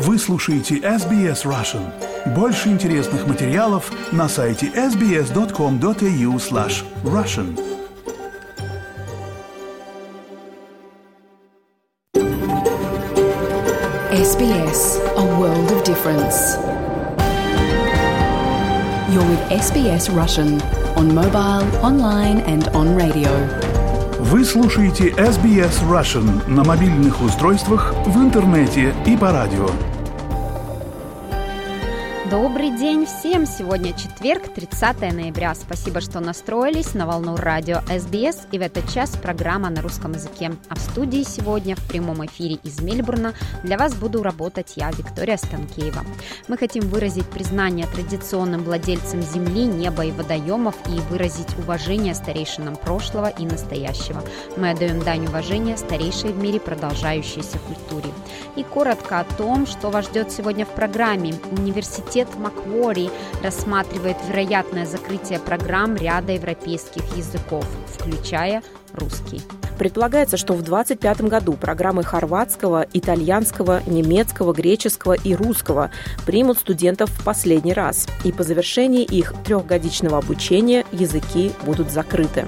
[0.00, 1.82] Вы слушаете SBS Russian.
[2.32, 7.58] Больше интересных материалов на сайте sbs.com.au slash russian.
[14.12, 16.56] SBS, a world of difference.
[19.10, 20.62] You're with SBS Russian
[20.96, 23.30] on mobile, online and on radio.
[24.20, 29.68] Вы слушаете SBS Russian на мобильных устройствах, в интернете и по радио.
[32.30, 33.46] Добрый день всем!
[33.46, 35.54] Сегодня четверг, 30 ноября.
[35.54, 38.48] Спасибо, что настроились на волну радио СБС.
[38.52, 40.52] И в этот час программа на русском языке.
[40.68, 43.32] А в студии сегодня в прямом эфире из Мельбурна
[43.62, 46.04] для вас буду работать я, Виктория Станкеева.
[46.48, 53.28] Мы хотим выразить признание традиционным владельцам земли, неба и водоемов и выразить уважение старейшинам прошлого
[53.28, 54.22] и настоящего.
[54.58, 58.12] Мы отдаем дань уважения старейшей в мире продолжающейся культуре.
[58.54, 61.32] И коротко о том, что вас ждет сегодня в программе.
[61.56, 63.10] Университет Маквори
[63.42, 68.62] рассматривает вероятное закрытие программ ряда европейских языков, включая
[68.94, 69.40] русский.
[69.78, 75.90] Предполагается, что в 2025 году программы хорватского, итальянского, немецкого, греческого и русского
[76.26, 82.46] примут студентов в последний раз, и по завершении их трехгодичного обучения языки будут закрыты.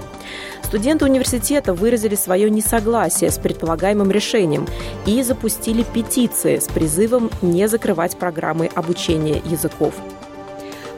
[0.64, 4.66] Студенты университета выразили свое несогласие с предполагаемым решением
[5.06, 9.94] и запустили петиции с призывом не закрывать программы обучения языков.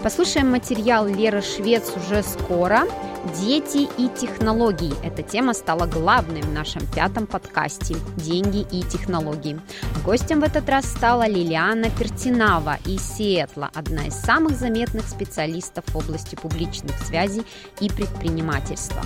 [0.02, 2.88] Послушаем материал Леры Швец уже скоро.
[3.40, 4.92] Дети и технологии.
[5.04, 9.60] Эта тема стала главной в нашем пятом подкасте «Деньги и технологии».
[10.04, 15.96] Гостем в этот раз стала Лилиана Пертинава из Сиэтла, одна из самых заметных специалистов в
[15.96, 17.44] области публичных связей
[17.78, 19.02] и предпринимательства.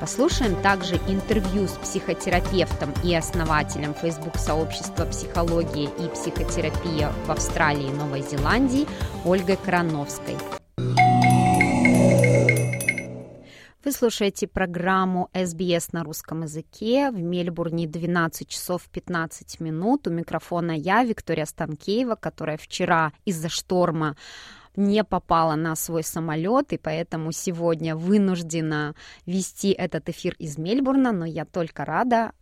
[0.00, 8.22] Послушаем также интервью с психотерапевтом и основателем Facebook-сообщества «Психология и психотерапия» в Австралии и Новой
[8.22, 8.88] Зеландии
[9.24, 10.31] Ольгой Крановской.
[13.84, 17.10] Вы слушаете программу SBS на русском языке.
[17.10, 20.06] В Мельбурне 12 часов 15 минут.
[20.06, 24.16] У микрофона я, Виктория Станкеева, которая вчера из-за шторма
[24.76, 28.94] не попала на свой самолет, и поэтому сегодня вынуждена
[29.26, 32.32] вести этот эфир из Мельбурна, но я только рада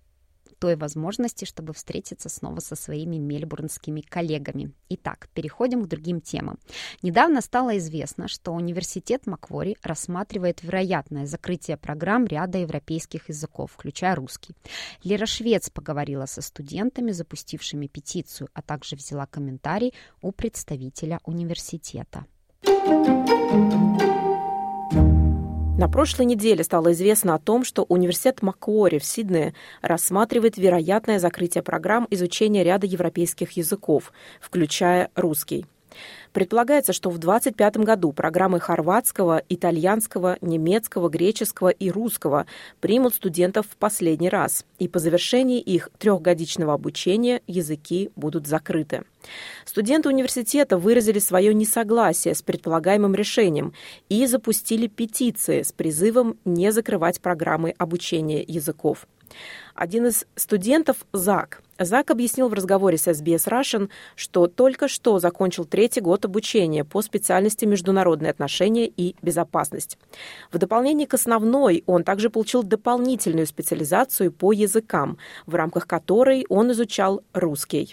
[0.61, 4.73] той возможности, чтобы встретиться снова со своими мельбурнскими коллегами.
[4.91, 6.59] Итак, переходим к другим темам.
[7.03, 14.55] Недавно стало известно, что университет Маквори рассматривает вероятное закрытие программ ряда европейских языков, включая русский.
[15.03, 22.27] Лера Швец поговорила со студентами, запустившими петицию, а также взяла комментарий у представителя университета.
[25.81, 31.63] На прошлой неделе стало известно о том, что университет Макуори в Сиднее рассматривает вероятное закрытие
[31.63, 35.65] программ изучения ряда европейских языков, включая русский.
[36.33, 42.47] Предполагается, что в 2025 году программы хорватского, итальянского, немецкого, греческого и русского
[42.81, 49.03] примут студентов в последний раз, и по завершении их трехгодичного обучения языки будут закрыты.
[49.65, 53.73] Студенты университета выразили свое несогласие с предполагаемым решением
[54.09, 59.07] и запустили петиции с призывом не закрывать программы обучения языков.
[59.75, 65.65] Один из студентов, Зак, Зак объяснил в разговоре с SBS Russian, что только что закончил
[65.65, 69.97] третий год обучения по специальности международные отношения и безопасность.
[70.53, 76.71] В дополнение к основной он также получил дополнительную специализацию по языкам, в рамках которой он
[76.73, 77.91] изучал русский.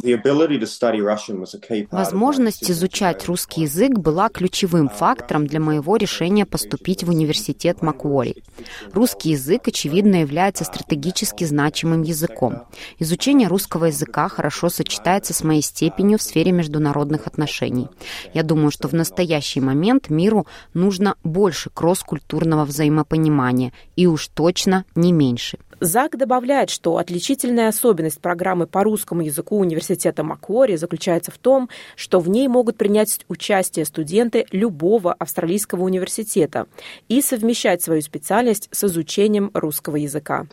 [1.92, 8.44] Возможность изучать русский язык была ключевым фактором для моего решения поступить в университет Макуори.
[8.92, 12.64] Русский язык, очевидно, является стратегически значимым языком.
[13.00, 17.88] Изучение русского русского языка хорошо сочетается с моей степенью в сфере международных отношений.
[18.34, 25.12] Я думаю, что в настоящий момент миру нужно больше кросс-культурного взаимопонимания и уж точно не
[25.12, 25.60] меньше.
[25.80, 32.20] ЗАГ добавляет, что отличительная особенность программы по русскому языку университета Маквори заключается в том, что
[32.20, 36.66] в ней могут принять участие студенты любого австралийского университета
[37.10, 40.48] и совмещать свою специальность с изучением русского языка.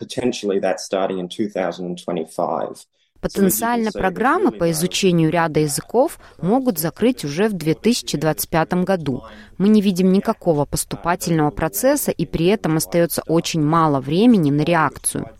[3.25, 9.23] Потенциально программы по изучению ряда языков могут закрыть уже в 2025 году.
[9.57, 15.31] Мы не видим никакого поступательного процесса, и при этом остается очень мало времени на реакцию.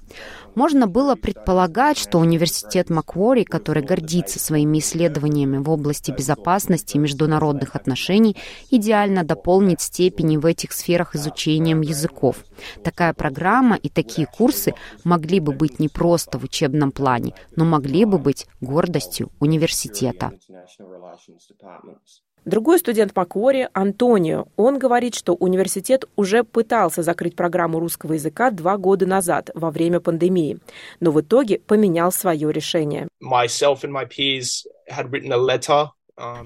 [0.55, 7.75] Можно было предполагать, что университет Маквори, который гордится своими исследованиями в области безопасности и международных
[7.75, 8.37] отношений,
[8.71, 12.37] идеально дополнит степени в этих сферах изучением языков.
[12.83, 14.73] Такая программа и такие курсы
[15.03, 20.31] могли бы быть не просто в учебном плане, но могли бы быть гордостью университета.
[22.45, 28.77] Другой студент Маквори, Антонио, он говорит, что университет уже пытался закрыть программу русского языка два
[28.77, 30.59] года назад, во время пандемии,
[30.99, 33.07] но в итоге поменял свое решение.
[33.19, 35.87] Myself and my peers had written a letter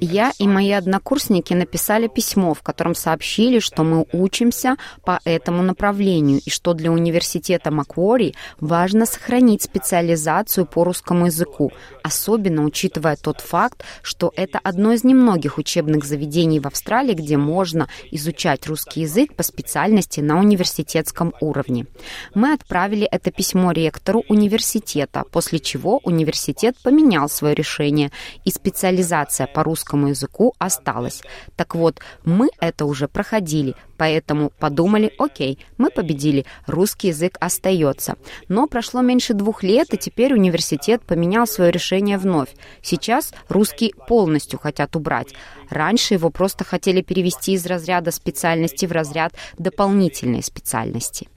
[0.01, 6.41] я и мои однокурсники написали письмо, в котором сообщили, что мы учимся по этому направлению
[6.43, 11.71] и что для университета Маквори важно сохранить специализацию по русскому языку,
[12.01, 17.87] особенно учитывая тот факт, что это одно из немногих учебных заведений в Австралии, где можно
[18.11, 21.85] изучать русский язык по специальности на университетском уровне.
[22.33, 28.11] Мы отправили это письмо ректору университета, после чего университет поменял свое решение,
[28.45, 31.21] и специализация по по русскому языку осталось.
[31.57, 38.15] Так вот, мы это уже проходили, поэтому подумали, окей, мы победили, русский язык остается.
[38.47, 42.55] Но прошло меньше двух лет, и теперь университет поменял свое решение вновь.
[42.81, 45.33] Сейчас русский полностью хотят убрать.
[45.69, 51.27] Раньше его просто хотели перевести из разряда специальности в разряд дополнительной специальности.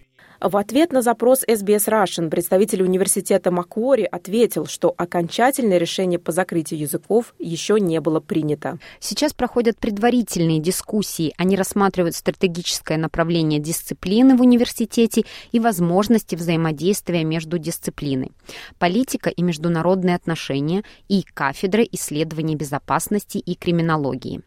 [0.44, 6.80] В ответ на запрос SBS Russian представитель университета Маквори ответил, что окончательное решение по закрытию
[6.80, 8.80] языков еще не было принято.
[8.98, 11.32] Сейчас проходят предварительные дискуссии.
[11.36, 15.22] Они рассматривают стратегическое направление дисциплины в университете
[15.52, 18.32] и возможности взаимодействия между дисциплиной,
[18.80, 24.42] политика и международные отношения и кафедры исследований безопасности и криминологии.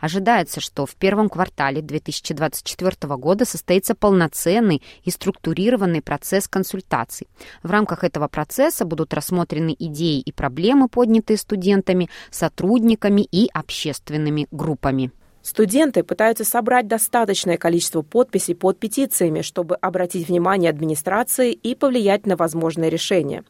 [0.00, 7.28] Ожидается, что в первом квартале 2024 года состоится полноценный и структурированный процесс консультаций.
[7.62, 15.10] В рамках этого процесса будут рассмотрены идеи и проблемы, поднятые студентами, сотрудниками и общественными группами.
[15.46, 22.34] Студенты пытаются собрать достаточное количество подписей под петициями, чтобы обратить внимание администрации и повлиять на
[22.34, 23.44] возможное решение.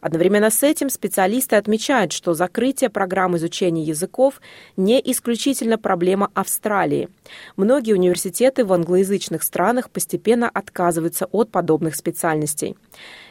[0.00, 4.40] Одновременно с этим специалисты отмечают, что закрытие программ изучения языков
[4.76, 7.08] не исключительно проблема Австралии.
[7.56, 12.76] Многие университеты в англоязычных странах постепенно отказываются от подобных специальностей.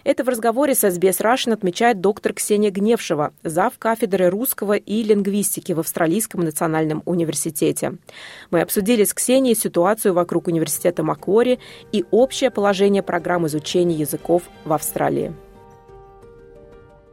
[0.03, 3.73] Это в разговоре с SBS Russian отмечает доктор Ксения Гневшева, зав.
[3.77, 7.97] кафедры русского и лингвистики в Австралийском национальном университете.
[8.51, 11.59] Мы обсудили с Ксенией ситуацию вокруг университета Маквори
[11.91, 15.33] и общее положение программ изучения языков в Австралии.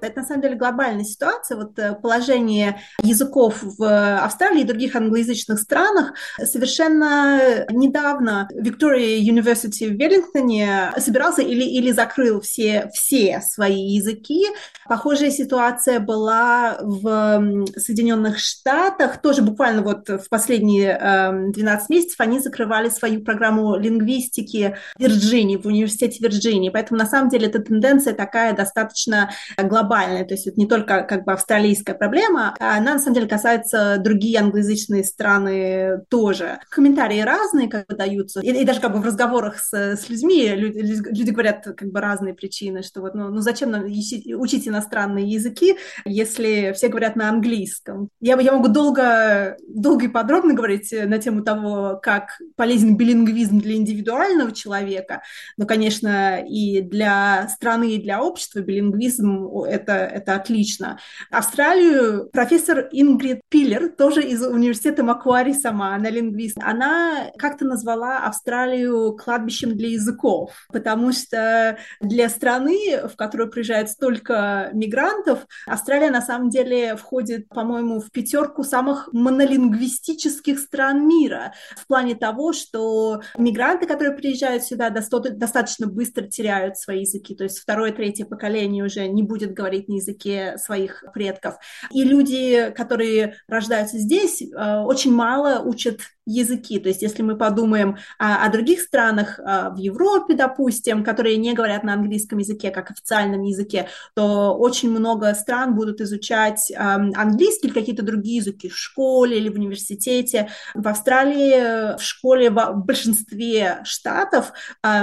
[0.06, 1.56] Это на самом деле глобальная ситуация.
[1.56, 9.98] Вот э, положение языков в Австралии и других англоязычных странах совершенно недавно Victoria University в
[9.98, 14.46] Веллингтоне собирался или, или закрыл все, все свои языки.
[14.88, 19.20] Похожая ситуация была в Соединенных Штатах.
[19.20, 25.56] Тоже буквально вот в последние 12 эм, месяцев они закрывали свою программу лингвистики в Вирджинии,
[25.56, 26.70] в университете Вирджинии.
[26.70, 31.02] Поэтому на самом деле эта тенденция такая достаточно глобальная глобальная, то есть это не только
[31.02, 36.58] как бы австралийская проблема, а она на самом деле касается другие англоязычные страны тоже.
[36.70, 40.48] Комментарии разные как бы даются, и, и даже как бы в разговорах с, с людьми
[40.48, 45.26] люди, люди говорят как бы разные причины, что вот ну, ну зачем нам учить иностранные
[45.26, 48.08] языки, если все говорят на английском.
[48.20, 53.74] Я, я могу долго, долго и подробно говорить на тему того, как полезен билингвизм для
[53.74, 55.22] индивидуального человека,
[55.56, 60.98] но, конечно, и для страны, и для общества билингвизм это, это отлично.
[61.30, 69.12] Австралию профессор Ингрид Пиллер, тоже из университета Макуари сама, она лингвист, она как-то назвала Австралию
[69.16, 76.50] кладбищем для языков, потому что для страны, в которую приезжает столько мигрантов, Австралия на самом
[76.50, 84.16] деле входит, по-моему, в пятерку самых монолингвистических стран мира в плане того, что мигранты, которые
[84.16, 89.52] приезжают сюда, достаточно быстро теряют свои языки, то есть второе, третье поколение уже не будет
[89.52, 91.56] говорить говорить на языке своих предков.
[91.90, 96.78] И люди, которые рождаются здесь, э, очень мало учат языки.
[96.80, 101.54] То есть если мы подумаем о, о других странах э, в Европе, допустим, которые не
[101.54, 107.68] говорят на английском языке как официальном языке, то очень много стран будут изучать эм, английский
[107.68, 110.48] или какие-то другие языки в школе или в университете.
[110.74, 114.52] В Австралии в школе в большинстве штатов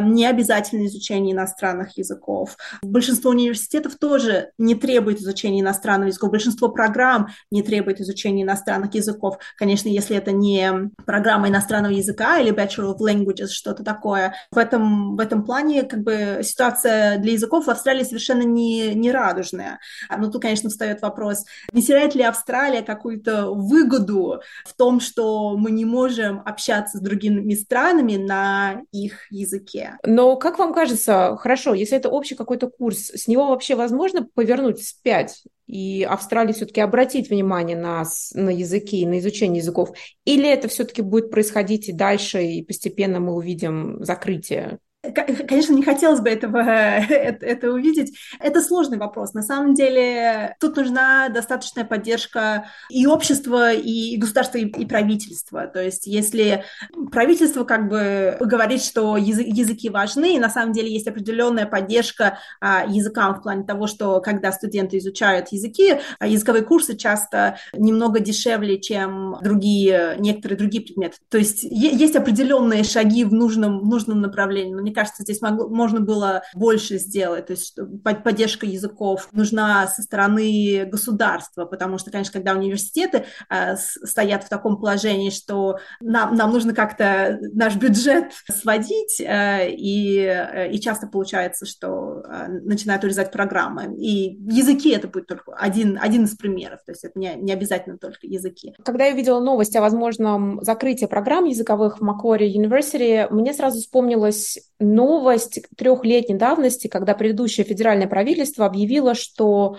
[0.01, 2.57] не обязательно изучение иностранных языков.
[2.81, 6.27] Большинство университетов тоже не требует изучения иностранного языка.
[6.27, 9.37] Большинство программ не требует изучения иностранных языков.
[9.57, 14.35] Конечно, если это не программа иностранного языка или Bachelor of Languages, что-то такое.
[14.51, 19.11] В этом, в этом плане как бы ситуация для языков в Австралии совершенно не, не
[19.11, 19.79] радужная.
[20.15, 25.71] Но тут, конечно, встает вопрос, не теряет ли Австралия какую-то выгоду в том, что мы
[25.71, 29.97] не можем общаться с другими странами на их языке.
[30.05, 34.79] Но как вам кажется, хорошо, если это общий какой-то курс, с него вообще возможно повернуть
[34.79, 39.91] вспять и Австралии все-таки обратить внимание на, на языки, на изучение языков?
[40.25, 44.79] Или это все-таки будет происходить и дальше, и постепенно мы увидим закрытие
[45.11, 48.17] Конечно, не хотелось бы этого, это, это увидеть.
[48.39, 49.33] Это сложный вопрос.
[49.33, 55.67] На самом деле тут нужна достаточная поддержка и общества, и государства, и, и правительства.
[55.67, 56.63] То есть если
[57.11, 62.39] правительство как бы говорит, что язы, языки важны, и на самом деле есть определенная поддержка
[62.61, 68.21] а, языкам в плане того, что когда студенты изучают языки, а языковые курсы часто немного
[68.21, 71.17] дешевле, чем другие, некоторые другие предметы.
[71.29, 75.67] То есть есть определенные шаги в нужном, в нужном направлении, но мне кажется, здесь могло,
[75.67, 77.47] можно было больше сделать.
[77.47, 84.43] То есть поддержка языков нужна со стороны государства, потому что, конечно, когда университеты э, стоят
[84.43, 90.79] в таком положении, что нам, нам нужно как-то наш бюджет сводить, э, и, э, и
[90.79, 93.95] часто получается, что э, начинают урезать программы.
[93.97, 97.97] И языки это будет только один, один из примеров, то есть это не, не обязательно
[97.97, 98.73] только языки.
[98.83, 104.59] Когда я видела новость о возможном закрытии программ языковых в Macquarie University, мне сразу вспомнилось
[104.83, 109.77] новость трехлетней давности, когда предыдущее федеральное правительство объявило, что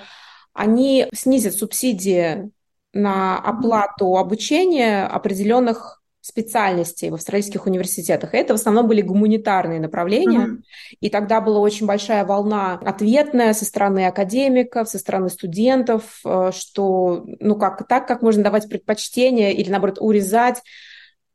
[0.52, 2.50] они снизят субсидии
[2.92, 8.32] на оплату обучения определенных специальностей в австралийских университетах.
[8.32, 10.46] Это в основном были гуманитарные направления.
[10.46, 10.96] Mm-hmm.
[11.00, 17.26] И тогда была очень большая волна ответная со стороны академиков, со стороны студентов, э, что
[17.40, 20.62] ну как так, как можно давать предпочтение или наоборот урезать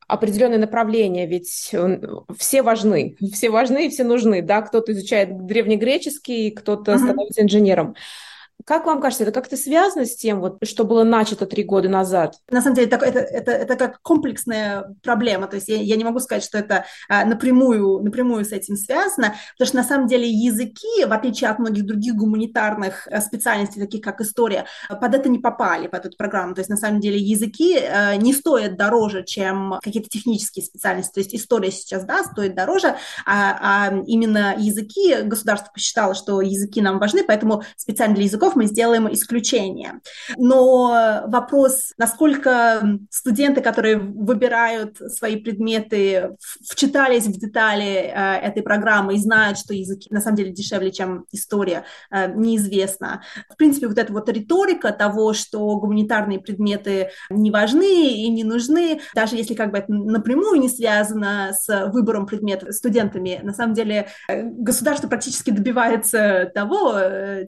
[0.10, 1.74] определенное направление, ведь
[2.38, 6.98] все важны, все важны и все нужны, да, кто-то изучает древнегреческий, кто-то mm-hmm.
[6.98, 7.96] становится инженером.
[8.66, 12.36] Как вам кажется, это как-то связано с тем, вот, что было начато три года назад?
[12.52, 15.48] На самом деле, это, это, это, это как комплексная проблема.
[15.48, 19.36] То есть я, я не могу сказать, что это а, напрямую, напрямую с этим связано,
[19.58, 24.02] потому что на самом деле языки, в отличие от многих других гуманитарных а, специальностей, таких
[24.02, 26.54] как история, под это не попали, под эту программу.
[26.54, 31.14] То есть на самом деле языки а, не стоят дороже, чем какие-то технические специальности.
[31.14, 36.82] То есть история сейчас, да, стоит дороже, а, а именно языки, государство посчитало, что языки
[36.82, 40.02] нам важны, поэтому специально для языков мы сделаем исключение.
[40.38, 46.36] Но вопрос, насколько студенты, которые выбирают свои предметы,
[46.70, 51.26] вчитались в детали э, этой программы и знают, что языки на самом деле дешевле, чем
[51.32, 53.22] история, э, неизвестно.
[53.50, 59.02] В принципе, вот эта вот риторика того, что гуманитарные предметы не важны и не нужны,
[59.16, 64.08] даже если как бы это напрямую не связано с выбором предметов студентами, на самом деле
[64.28, 66.94] э, государство практически добивается того,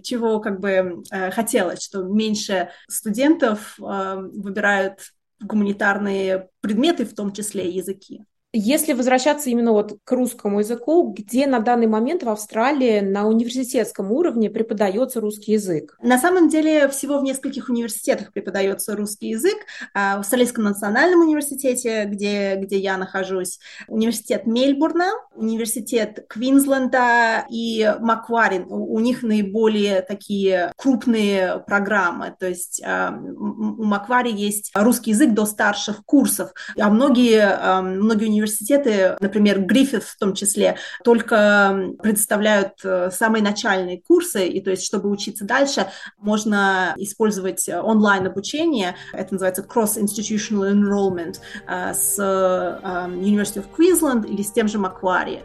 [0.04, 5.00] чего как бы Э, хотелось, что меньше студентов э, выбирают
[5.40, 8.26] гуманитарные предметы, в том числе языки.
[8.54, 14.12] Если возвращаться именно вот к русскому языку, где на данный момент в Австралии на университетском
[14.12, 15.96] уровне преподается русский язык?
[16.02, 19.56] На самом деле всего в нескольких университетах преподается русский язык.
[19.94, 28.66] А, в Австралийском национальном университете, где, где я нахожусь, университет Мельбурна, университет Квинсленда и Макварин.
[28.68, 32.36] У них наиболее такие крупные программы.
[32.38, 36.52] То есть а, у Маквари есть русский язык до старших курсов.
[36.78, 44.02] А многие, многие университеты университеты, например, Гриффит в том числе, только предоставляют э, самые начальные
[44.02, 51.94] курсы, и то есть, чтобы учиться дальше, можно использовать онлайн-обучение, это называется Cross-Institutional Enrollment, э,
[51.94, 52.80] с э,
[53.20, 55.42] University of Queensland или с тем же Macquarie.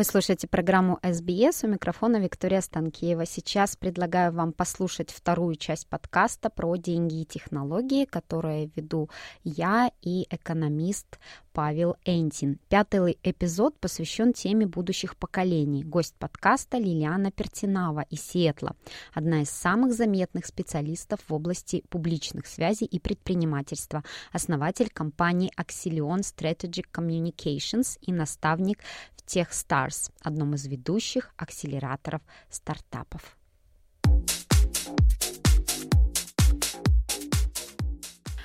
[0.00, 1.62] Вы слушаете программу SBS.
[1.62, 3.26] У микрофона Виктория Станкеева.
[3.26, 9.10] Сейчас предлагаю вам послушать вторую часть подкаста про деньги и технологии, которые веду
[9.44, 11.18] я и экономист
[11.52, 12.58] Павел Энтин.
[12.68, 15.82] Пятый эпизод посвящен теме будущих поколений.
[15.82, 18.76] Гость подкаста Лилиана Пертинава из Сиэтла,
[19.12, 26.86] одна из самых заметных специалистов в области публичных связей и предпринимательства, основатель компании Axelion Strategic
[26.92, 28.78] Communications и наставник
[29.16, 33.39] в TechStars, одном из ведущих акселераторов стартапов.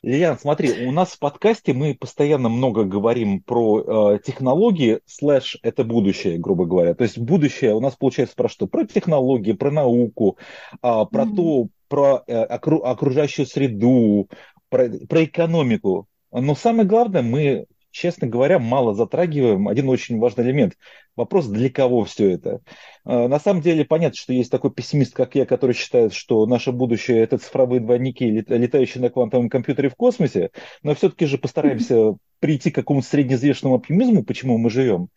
[0.05, 5.83] Лилиан, смотри, у нас в подкасте мы постоянно много говорим про э, технологии, слэш это
[5.83, 6.93] будущее, грубо говоря.
[6.93, 8.67] То есть будущее у нас получается про что?
[8.67, 10.37] Про технологии, про науку,
[10.73, 11.35] э, про mm-hmm.
[11.35, 14.29] то, про э, окру- окружающую среду,
[14.69, 16.07] про, про экономику.
[16.31, 20.77] Но самое главное, мы честно говоря, мало затрагиваем один очень важный элемент.
[21.15, 22.59] Вопрос, для кого все это?
[23.05, 26.73] А, на самом деле понятно, что есть такой пессимист, как я, который считает, что наше
[26.73, 30.51] будущее– это цифровые двойники, летающие на квантовом компьютере в космосе,
[30.83, 35.07] но все-таки же постараемся прийти к какому-то среднезвешенному оптимизму, почему мы живем.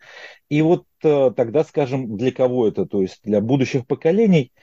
[0.47, 4.53] И вот э, тогда скажем, для кого это, то есть для будущих поколений.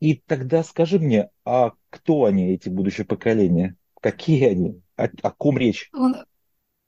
[0.00, 3.76] И тогда скажи мне, а кто они, эти будущие поколения?
[4.00, 4.80] Какие они?
[4.96, 5.90] О, о ком речь?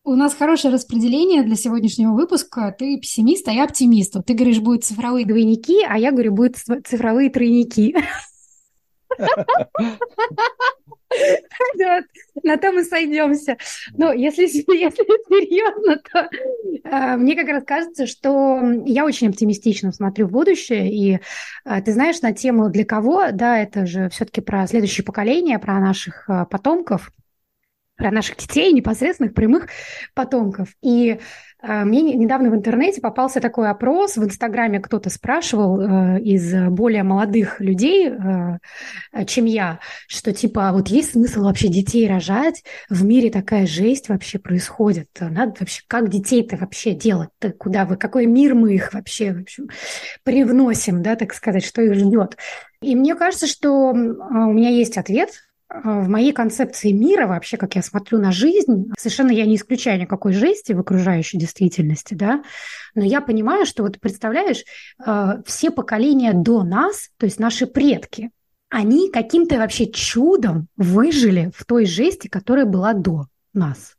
[0.08, 2.74] У нас хорошее распределение для сегодняшнего выпуска.
[2.78, 4.14] Ты пессимист, а я оптимист.
[4.24, 7.94] Ты говоришь, будут цифровые двойники, а я говорю, будут цифровые тройники.
[12.42, 13.58] На том мы сойдемся.
[13.98, 16.30] Но если, если серьезно, то
[16.84, 20.90] э, мне как раз кажется, что я очень оптимистично смотрю в будущее.
[20.90, 21.20] И
[21.66, 25.78] э, ты знаешь, на тему для кого, да, это же все-таки про следующее поколение, про
[25.80, 27.12] наших э, потомков
[27.98, 29.66] про наших детей, непосредственных прямых
[30.14, 30.68] потомков.
[30.80, 31.18] И
[31.60, 37.02] э, мне недавно в интернете попался такой опрос, в Инстаграме кто-то спрашивал э, из более
[37.02, 42.62] молодых людей, э, чем я, что типа, а вот есть смысл вообще детей рожать?
[42.88, 45.08] В мире такая жесть вообще происходит.
[45.18, 47.30] Надо вообще, как детей-то вообще делать?
[47.40, 47.50] -то?
[47.50, 49.68] Куда вы, какой мир мы их вообще в общем,
[50.22, 52.36] привносим, да, так сказать, что их ждет?
[52.80, 57.76] И мне кажется, что у меня есть ответ а, в моей концепции мира, вообще, как
[57.76, 62.42] я смотрю на жизнь, совершенно я не исключаю никакой жести в окружающей действительности, да,
[62.94, 64.64] но я понимаю, что вот представляешь,
[64.98, 68.30] а, все поколения до нас, то есть наши предки,
[68.70, 73.97] они каким-то вообще чудом выжили в той жести, которая была до нас.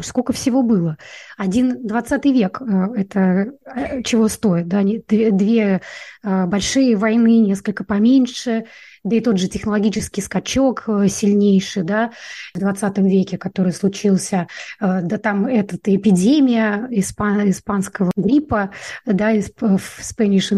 [0.00, 0.96] Сколько всего было?
[1.36, 4.66] Один двадцатый век э,– это э, чего стоит?
[4.66, 4.82] Да?
[4.82, 5.82] Две,
[6.22, 8.64] э, большие войны, несколько поменьше–
[9.04, 12.12] да и тот же технологический скачок сильнейший, да,
[12.54, 14.46] в 20 веке, который случился,
[14.80, 18.70] да там эта эпидемия испан, испанского гриппа,
[19.04, 20.52] да, Spanish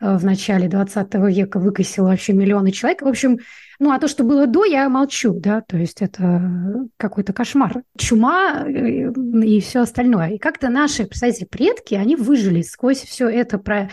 [0.00, 3.02] э, в начале 20 века выкосила вообще миллионы человек.
[3.02, 3.38] В общем,
[3.82, 7.82] ну, а то, что было до, я молчу, да, то есть это какой-то кошмар.
[7.98, 10.30] Чума и все остальное.
[10.30, 13.90] И как-то наши, представьте, предки, они выжили сквозь все это, про,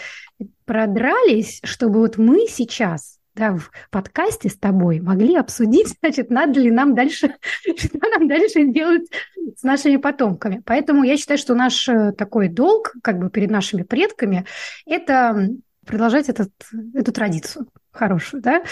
[0.66, 6.70] продрались, чтобы вот мы сейчас да, в подкасте с тобой могли обсудить, значит, надо ли
[6.70, 7.34] нам дальше,
[7.78, 9.10] что нам дальше делать
[9.58, 10.62] с нашими потомками.
[10.68, 14.46] Поэтому я считаю, что наш э, такой долг, как бы перед нашими предками,
[14.86, 15.50] это
[15.84, 16.52] продолжать этот,
[16.94, 18.64] эту традицию хорошую, да.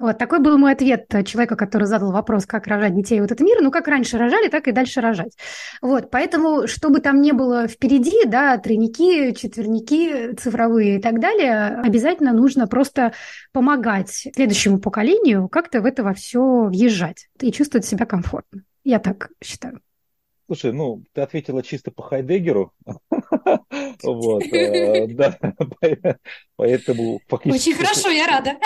[0.00, 3.58] Вот такой был мой ответ человека, который задал вопрос, как рожать детей в этот мир.
[3.60, 5.36] Ну, как раньше рожали, так и дальше рожать.
[5.82, 11.78] Вот, поэтому, что бы там ни было впереди, да, тройники, четверники цифровые и так далее,
[11.84, 13.12] обязательно нужно просто
[13.52, 18.62] помогать следующему поколению как-то в это во все въезжать и чувствовать себя комфортно.
[18.84, 19.82] Я так считаю.
[20.46, 22.72] Слушай, ну, ты ответила чисто по Хайдегеру.
[24.02, 25.38] Вот, э, да,
[26.56, 27.20] поэтому.
[27.28, 28.56] Очень хорошо, я рада.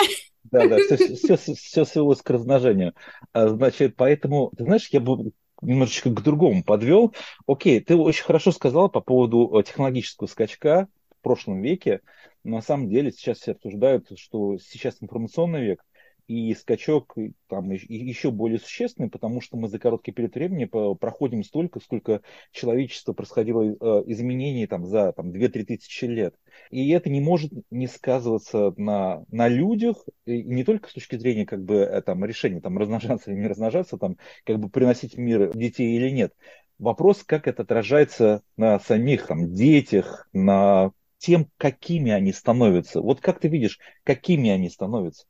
[0.51, 2.93] Да, да, все, все, все свелось к размножению.
[3.33, 5.31] А, значит, поэтому, ты знаешь, я бы
[5.61, 7.13] немножечко к другому подвел.
[7.47, 10.87] Окей, ты очень хорошо сказала по поводу э, технологического скачка
[11.19, 12.01] в прошлом веке.
[12.43, 15.83] На самом деле сейчас все обсуждают, что сейчас информационный век,
[16.27, 17.15] и скачок
[17.47, 23.13] там еще более существенный, потому что мы за короткий период времени проходим столько, сколько человечество
[23.13, 26.35] происходило э, изменений там, за там, 2-3 тысячи лет.
[26.71, 31.45] И это не может не сказываться на, на людях, и не только с точки зрения
[31.45, 35.53] как бы, э, там, решения там, размножаться или не размножаться, там, как бы приносить мир
[35.53, 36.33] детей или нет.
[36.79, 43.01] Вопрос, как это отражается на самих там, детях, на тем, какими они становятся.
[43.01, 45.25] Вот как ты видишь, какими они становятся?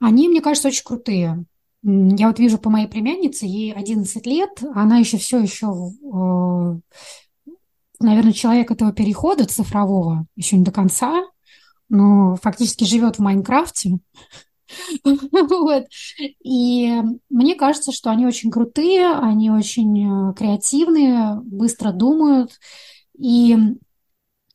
[0.00, 1.44] Они, мне кажется, очень крутые.
[1.82, 6.80] Я вот вижу по моей племяннице, ей 11 лет, она еще все еще, э,
[8.00, 11.22] наверное, человек этого перехода цифрового, еще не до конца,
[11.88, 13.98] но фактически живет в Майнкрафте.
[16.44, 16.92] И
[17.30, 22.58] мне кажется, что они очень крутые, они очень э, креативные, быстро думают,
[23.18, 23.56] и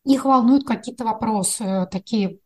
[0.06, 2.40] их волнуют какие-то вопросы такие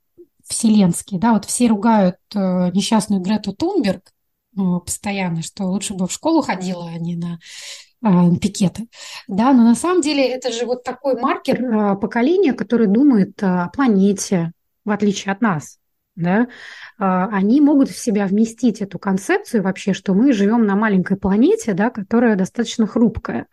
[0.49, 4.12] вселенские, да, вот все ругают э, несчастную Грету Тунберг
[4.57, 7.39] э, постоянно, что лучше бы в школу ходила, а не на
[8.03, 8.88] э, пикеты,
[9.27, 13.69] да, но на самом деле это же вот такой маркер э, поколения, который думает о
[13.69, 14.51] планете,
[14.83, 15.77] в отличие от нас,
[16.15, 16.47] да,
[16.97, 21.73] а, они могут в себя вместить эту концепцию вообще, что мы живем на маленькой планете,
[21.73, 23.47] да, которая достаточно хрупкая.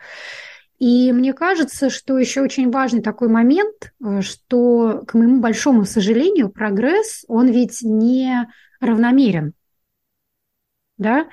[0.78, 6.50] И мне кажется, что еще очень важный такой момент, э, что, к моему большому сожалению,
[6.50, 8.46] прогресс, он ведь не
[8.80, 9.54] равномерен.
[10.98, 11.28] Да?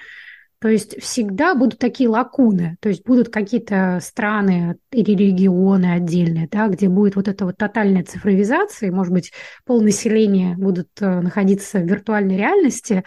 [0.63, 6.69] То есть всегда будут такие лакуны, то есть будут какие-то страны или регионы отдельные, да,
[6.69, 9.33] где будет вот эта вот тотальная цифровизация, может быть,
[9.65, 13.03] полнаселение будут э, находиться в виртуальной реальности,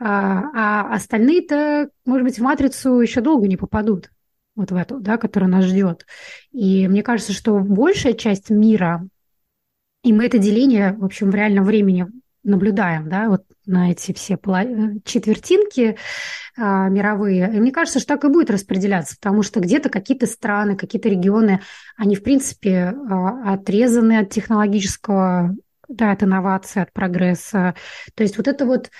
[0.00, 4.10] а, а остальные-то, может быть, в матрицу еще долго не попадут,
[4.58, 6.04] вот в эту, да, которая нас ждет.
[6.50, 9.06] И мне кажется, что большая часть мира,
[10.02, 12.06] и мы это деление, в общем, в реальном времени
[12.42, 14.36] наблюдаем, да, вот на эти все
[15.04, 15.96] четвертинки
[16.56, 17.52] а, мировые.
[17.54, 21.60] И мне кажется, что так и будет распределяться, потому что где-то какие-то страны, какие-то регионы,
[21.96, 25.54] они, в принципе, а, отрезаны от технологического,
[25.88, 27.74] да, от инновации, от прогресса.
[28.14, 28.90] То есть вот эта вот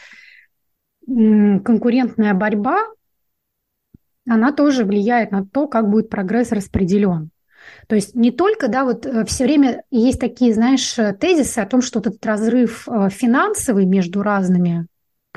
[1.07, 2.85] конкурентная борьба,
[4.29, 7.31] она тоже влияет на то, как будет прогресс распределен.
[7.87, 11.83] То есть не только, да, вот э, все время есть такие, знаешь, тезисы о том,
[11.83, 14.87] что вот этот разрыв э, финансовый между разными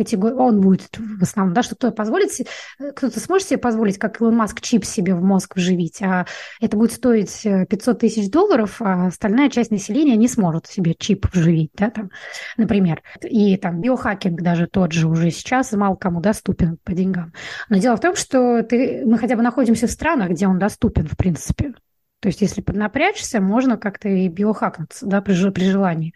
[0.03, 2.29] категорий, он будет в основном, да, что кто-то позволит,
[2.95, 6.25] кто-то сможет себе позволить, как Илон Маск, чип себе в мозг вживить, а
[6.59, 11.71] это будет стоить 500 тысяч долларов, а остальная часть населения не сможет себе чип вживить,
[11.75, 12.09] да, там,
[12.57, 13.03] например.
[13.21, 17.33] И там биохакинг даже тот же уже сейчас мало кому доступен по деньгам.
[17.69, 21.07] Но дело в том, что ты, мы хотя бы находимся в странах, где он доступен,
[21.07, 21.73] в принципе.
[22.21, 26.13] То есть, если поднапрячься, можно как-то и биохакнуться, да, при, при желании.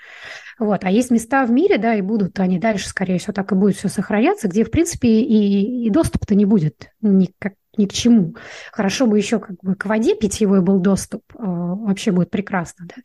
[0.60, 0.86] Вот.
[0.86, 3.76] А есть места в мире, да, и будут они дальше, скорее всего, так и будет
[3.76, 8.36] все сохраняться, где, в принципе, и, и доступ-то не будет ни, как, ни к чему.
[8.72, 12.96] Хорошо бы еще как бы к воде питьевой был доступ, э, вообще будет прекрасно, да.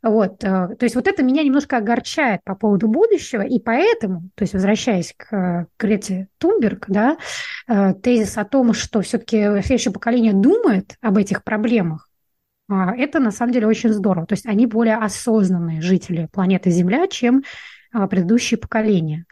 [0.00, 4.42] Вот, э, то есть вот это меня немножко огорчает по поводу будущего, и поэтому, то
[4.42, 7.18] есть возвращаясь к Грете Тунберг, да,
[7.66, 12.07] э, тезис о том, что все-таки следующее поколение думает об этих проблемах,
[12.68, 14.26] это на самом деле очень здорово.
[14.26, 17.42] То есть они более осознанные жители планеты Земля, чем
[17.92, 19.24] а, предыдущие поколения.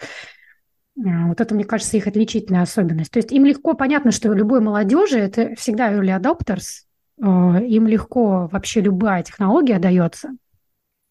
[0.99, 3.11] А, вот это, мне кажется, их отличительная особенность.
[3.11, 6.85] То есть им легко понятно, что любой молодежи это всегда early adopters,
[7.19, 10.37] им легко вообще любая технология дается,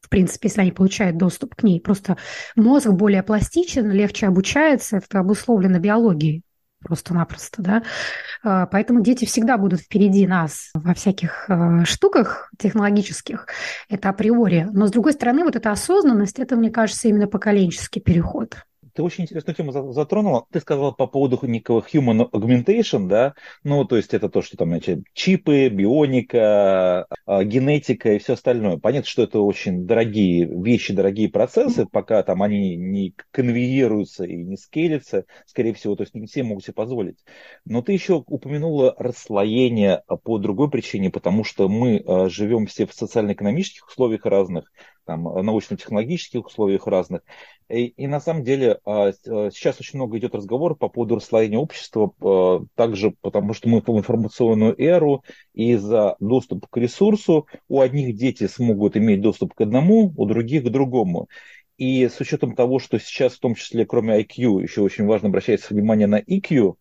[0.02, 1.82] в принципе, если они получают доступ к ней.
[1.82, 2.18] Просто
[2.56, 6.44] мозг более пластичен, легче обучается, это обусловлено биологией
[6.86, 7.84] просто-напросто, да.
[8.44, 13.48] А, поэтому дети всегда будут впереди нас во всяких а, штуках технологических,
[13.90, 14.68] это априори.
[14.72, 18.56] Но, с другой стороны, вот эта осознанность, это, мне кажется, именно поколенческий переход.
[18.96, 20.46] Ты очень интересную тему затронула.
[20.52, 24.70] Ты сказала по поводу некого human augmentation, да, ну, то есть это то, что там,
[24.70, 28.78] значит, чипы, бионика, а, генетика и все остальное.
[28.78, 34.56] Понятно, что это очень дорогие вещи, дорогие процессы, пока там они не конвейируются и не
[34.56, 37.18] скелятся, скорее всего, то есть не все могут себе позволить.
[37.66, 42.94] Но ты еще упомянула расслоение по другой причине, потому что мы а, живем все в
[42.94, 44.72] социально-экономических условиях разных,
[45.06, 47.22] там, научно-технологических условиях разных.
[47.70, 51.58] И, и на самом деле а, а, сейчас очень много идет разговор по поводу расслоения
[51.58, 57.82] общества, а, также потому что мы в информационную эру, и за доступ к ресурсу у
[57.82, 61.28] одних дети смогут иметь доступ к одному, у других к другому.
[61.78, 65.70] И с учетом того, что сейчас в том числе кроме IQ еще очень важно обращать
[65.70, 66.76] внимание на EQ,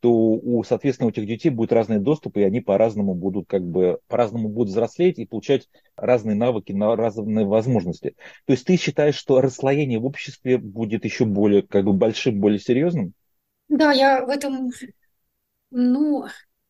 [0.00, 3.98] то у, соответственно, у этих детей будет разный доступ, и они по-разному будут как бы,
[4.08, 8.14] по-разному будут взрослеть и получать разные навыки, на разные возможности.
[8.46, 12.58] То есть ты считаешь, что расслоение в обществе будет еще более как бы большим, более
[12.58, 13.12] серьезным?
[13.68, 14.70] Да, я в этом,
[15.70, 16.26] ну,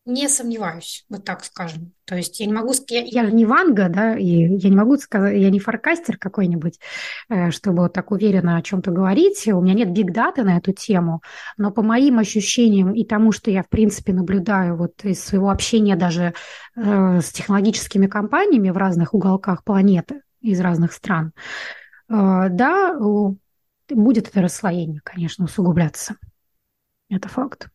[0.07, 1.93] не сомневаюсь, вот так скажем.
[2.05, 5.37] То есть я не могу я, я не Ванга, да, и я не могу сказать,
[5.37, 6.79] я не форкастер какой-нибудь,
[7.29, 9.49] э, чтобы вот так уверенно о чем-то говорить.
[9.49, 11.23] У меня нет биг-даты на эту тему,
[11.57, 15.97] но по моим ощущениям и тому, что я, в принципе, наблюдаю вот из своего общения
[15.97, 16.35] даже
[16.77, 21.33] э, с технологическими компаниями в разных уголках планеты, из разных стран,
[22.09, 22.97] э, да,
[23.91, 26.17] будет это расслоение, конечно, усугубляться.
[27.09, 27.69] Это факт.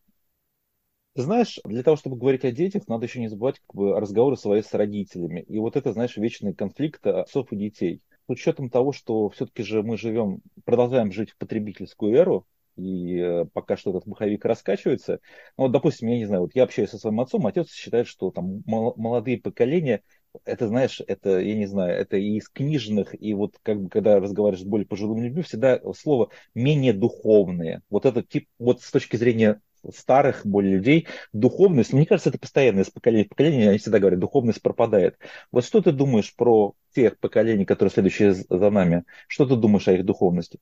[1.13, 4.61] Знаешь, для того, чтобы говорить о детях, надо еще не забывать как бы, разговоры свои
[4.61, 5.41] с родителями.
[5.41, 8.01] И вот это, знаешь, вечный конфликт отцов и детей.
[8.27, 12.47] С учетом того, что все-таки же мы живем, продолжаем жить в потребительскую эру,
[12.77, 15.19] и э, пока что этот маховик раскачивается.
[15.57, 18.31] Ну, вот, допустим, я не знаю, вот я общаюсь со своим отцом, отец считает, что
[18.31, 20.03] там молодые поколения,
[20.45, 24.17] это, знаешь, это, я не знаю, это и из книжных, и вот как бы, когда
[24.21, 27.81] разговариваешь с более пожилыми людьми, всегда слово менее духовные.
[27.89, 29.61] Вот это тип, вот с точки зрения
[29.93, 34.19] старых более людей, духовность, мне кажется, это постоянно из поколения в поколение, они всегда говорят,
[34.19, 35.17] духовность пропадает.
[35.51, 39.03] Вот что ты думаешь про тех поколений, которые следующие за нами?
[39.27, 40.59] Что ты думаешь о их духовности?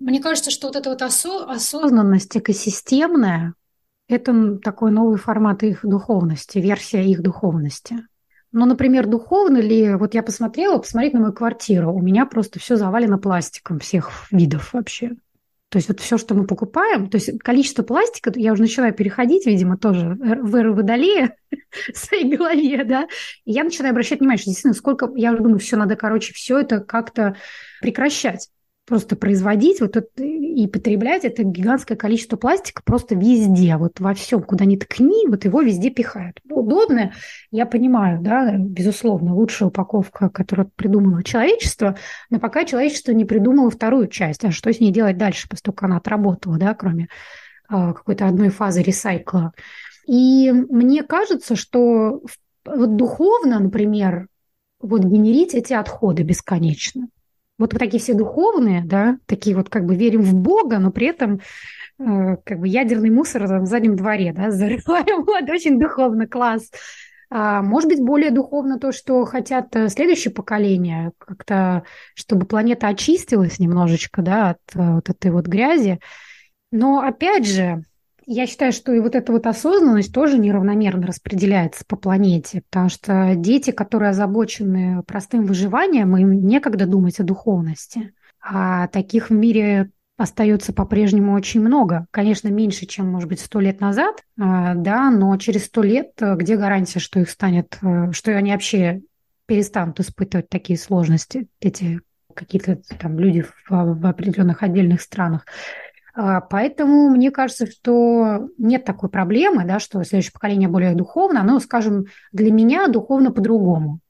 [0.00, 3.54] Мне кажется, что вот эта вот осо- осознанность экосистемная–
[4.08, 8.06] это такой новый формат их духовности, версия их духовности.
[8.52, 12.76] Ну, например, духовно ли, вот я посмотрела, посмотреть на мою квартиру, у меня просто все
[12.76, 15.12] завалено пластиком всех видов вообще.
[15.70, 19.44] То есть вот все, что мы покупаем, то есть количество пластика, я уже начинаю переходить,
[19.44, 21.36] видимо, тоже в эру водолея
[21.92, 23.06] в своей голове, да,
[23.44, 26.58] и я начинаю обращать внимание, что действительно сколько, я уже думаю, все надо, короче, все
[26.58, 27.36] это как-то
[27.82, 28.48] прекращать
[28.88, 34.42] просто производить вот это, и потреблять это гигантское количество пластика просто везде, вот во всем,
[34.42, 36.40] куда ни ткни, вот его везде пихают.
[36.48, 37.12] Удобно,
[37.50, 41.96] я понимаю, да, безусловно, лучшая упаковка, которую придумало человечество,
[42.30, 45.98] но пока человечество не придумало вторую часть, а что с ней делать дальше, поскольку она
[45.98, 47.08] отработала, да, кроме
[47.68, 49.52] а, какой-то одной фазы ресайкла.
[50.06, 52.22] И мне кажется, что
[52.64, 54.28] вот духовно, например,
[54.80, 57.08] вот генерить эти отходы бесконечно
[57.58, 61.40] вот такие все духовные, да, такие вот как бы верим в Бога, но при этом
[61.98, 66.70] э, как бы ядерный мусор в заднем дворе, да, зарываем, вот очень духовно, класс.
[67.30, 71.82] А, может быть, более духовно то, что хотят э, следующее поколение, как-то,
[72.14, 75.98] чтобы планета очистилась немножечко, да, от э, вот этой вот грязи.
[76.70, 77.82] Но, опять же,
[78.30, 83.32] я считаю, что и вот эта вот осознанность тоже неравномерно распределяется по планете, потому что
[83.34, 88.12] дети, которые озабочены простым выживанием, им некогда думать о духовности.
[88.40, 92.06] А таких в мире остается по-прежнему очень много.
[92.10, 96.34] Конечно, меньше, чем, может быть, сто лет назад, а, да, но через сто лет э,
[96.36, 99.00] где гарантия, что их станет, э, что они вообще
[99.46, 102.00] перестанут испытывать такие сложности, эти
[102.34, 105.46] какие-то там люди в, в определенных отдельных странах.
[106.20, 111.60] А, поэтому мне кажется, что нет такой проблемы, да, что следующее поколение более духовно, но,
[111.60, 114.00] скажем, для меня духовно по-другому,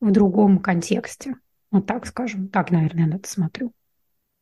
[0.00, 1.36] в другом контексте.
[1.70, 2.48] Вот так скажем.
[2.48, 3.72] Так, наверное, на это смотрю.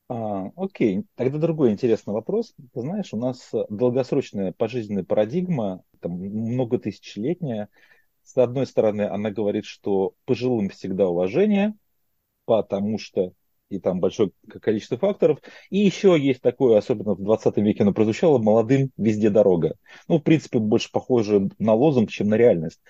[0.08, 2.52] А, окей, тогда другой интересный вопрос.
[2.72, 7.68] Ты знаешь, у нас долгосрочная пожизненная парадигма, там, многотысячелетняя.
[8.24, 11.74] С одной стороны, она говорит, что пожилым всегда уважение,
[12.44, 13.34] потому что
[13.74, 14.30] и там большое
[14.62, 15.38] количество факторов.
[15.70, 19.76] И еще есть такое, особенно в 20 веке оно прозвучало, молодым везде дорога.
[20.08, 22.80] Ну, в принципе, больше похоже на лозунг, чем на реальность.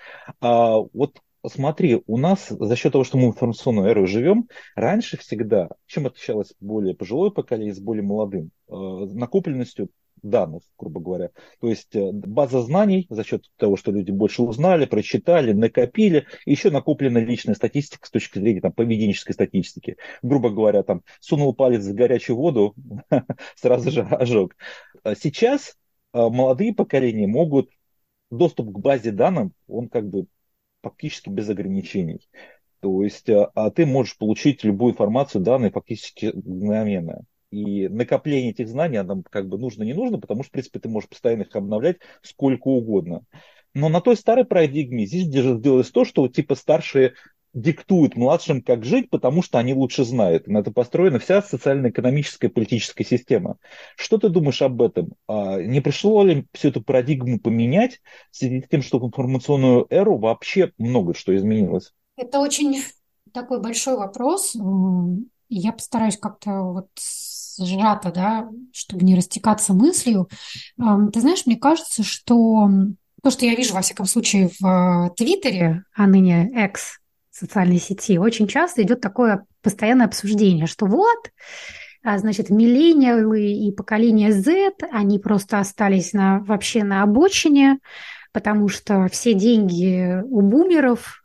[0.40, 5.16] А вот смотри, у нас за счет того, что мы в информационную эру живем, раньше
[5.18, 8.51] всегда, чем отличалось более пожилое поколение с более молодым?
[8.68, 9.90] Э, накопленностью
[10.25, 11.31] данных, грубо говоря.
[11.61, 16.71] То есть э, база знаний за счет того, что люди больше узнали, прочитали, накопили, еще
[16.71, 19.97] накоплена личная статистика с точки зрения там, поведенческой статистики.
[20.23, 22.75] Грубо говоря, там сунул палец в горячую воду,
[23.57, 24.57] сразу же ожог.
[25.03, 25.77] А сейчас
[26.13, 27.71] э, молодые поколения могут
[28.31, 30.27] доступ к базе данных, он как бы
[30.83, 32.29] фактически без ограничений.
[32.81, 37.23] То есть э, а ты можешь получить любую информацию, данные фактически мгновенно.
[37.55, 40.88] И накопление этих знаний нам как бы нужно, не нужно, потому что, в принципе, ты
[40.88, 43.23] можешь постоянно их обновлять сколько угодно.
[43.75, 47.14] Но на той старой парадигме здесь сделалось то, что типа старшие
[47.53, 50.49] диктуют младшим, как жить, потому что они лучше знают.
[50.49, 53.59] На это построена вся социально-экономическая политическая система.
[53.97, 55.14] Что ты думаешь об этом?
[55.29, 58.01] А не пришло ли всю эту парадигму поменять
[58.33, 61.93] в связи с тем, что в информационную эру вообще много что изменилось?
[62.17, 62.83] Это очень
[63.33, 64.57] такой большой вопрос.
[65.49, 66.88] Я постараюсь как-то вот
[67.59, 70.29] сжато, да, чтобы не растекаться мыслью.
[70.77, 72.69] Ты знаешь, мне кажется, что
[73.25, 76.99] то, что я вижу, во всяком случае, в э, Твиттере, а ныне X
[77.31, 81.31] социальной сети, очень часто идет такое постоянное обсуждение, что вот,
[82.05, 87.79] а, значит, миллениалы и поколение Z, они просто остались на, вообще на обочине,
[88.33, 91.25] потому что все деньги у бумеров,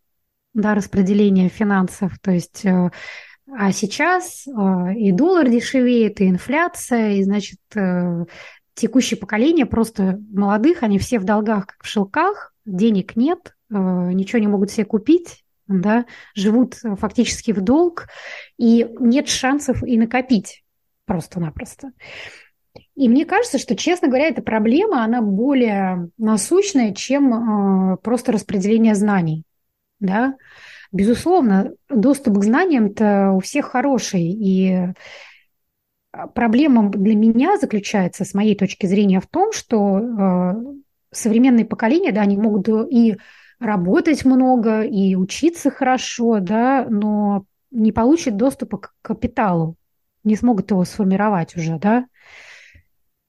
[0.53, 2.91] да, распределение финансов, то есть э,
[3.57, 4.51] а сейчас э,
[4.95, 8.25] и доллар дешевеет, и инфляция, и, значит, э,
[8.73, 14.39] текущее поколение просто молодых, они все в долгах, как в шелках, денег нет, э, ничего
[14.39, 18.07] не могут себе купить, да, живут фактически в долг,
[18.57, 20.63] и нет шансов и накопить
[21.05, 21.91] просто-напросто.
[22.95, 28.93] И мне кажется, что, честно говоря, эта проблема, она более насущная, чем э, просто распределение
[28.93, 29.43] знаний,
[29.99, 30.35] да,
[30.91, 34.87] Безусловно, доступ к знаниям-то у всех хороший, и
[36.11, 40.53] а, проблема для меня заключается, с моей точки зрения, в том, что э,
[41.11, 43.17] современные поколения, да, они могут и
[43.59, 49.75] работать много, и учиться хорошо, да, но не получат доступа к капиталу,
[50.23, 52.05] не смогут его сформировать уже, да.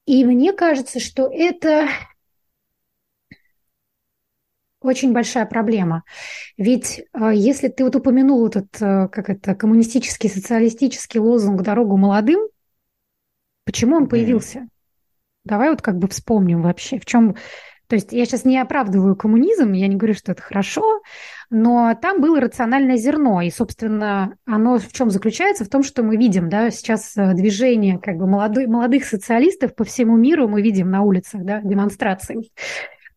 [0.07, 1.89] И мне кажется, что это
[4.81, 6.05] очень большая проблема.
[6.57, 12.49] Ведь э, если ты вот упомянул этот, э, как это, коммунистический, социалистический лозунг «Дорогу молодым»,
[13.71, 14.67] Почему он появился?
[15.45, 17.37] Давай вот как бы вспомним вообще, в чем...
[17.87, 21.03] То есть я сейчас не оправдываю коммунизм, я не говорю, что это хорошо,
[21.51, 25.65] но там было рациональное зерно, и, собственно, оно в чем заключается?
[25.65, 29.85] В том, что мы видим, да, сейчас э, движение как бы молодой, молодых социалистов по
[29.85, 32.51] всему миру мы видим на улицах, да, демонстрации.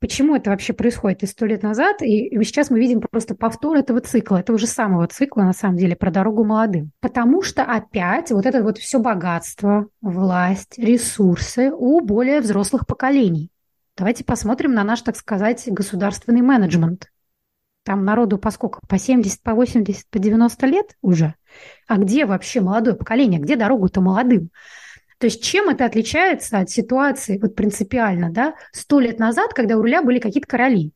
[0.03, 4.01] Почему это вообще происходит и сто лет назад, и, сейчас мы видим просто повтор этого
[4.01, 6.91] цикла, этого же самого цикла, на самом деле, про дорогу молодым.
[6.99, 13.49] Потому что опять вот это вот все богатство, власть, ресурсы у более взрослых поколений.
[13.95, 17.09] Давайте посмотрим на наш, так сказать, государственный менеджмент.
[17.85, 18.81] Там народу по сколько?
[18.89, 21.35] По 70, по 80, по 90 лет уже?
[21.87, 23.39] А где вообще молодое поколение?
[23.39, 24.49] Где дорогу-то молодым?
[25.23, 29.81] То есть чем это отличается от ситуации вот принципиально, да, сто лет назад, когда у
[29.81, 30.91] руля были какие-то короли?